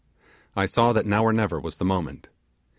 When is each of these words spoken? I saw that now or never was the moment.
I 0.55 0.65
saw 0.65 0.93
that 0.93 1.05
now 1.05 1.23
or 1.23 1.31
never 1.31 1.59
was 1.59 1.77
the 1.77 1.85
moment. 1.85 2.27